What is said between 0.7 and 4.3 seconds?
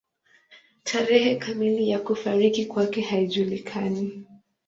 Tarehe kamili ya kufariki kwake haijulikani.